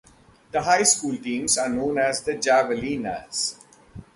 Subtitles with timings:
[0.51, 3.57] The high school teams are known as the Javelinas.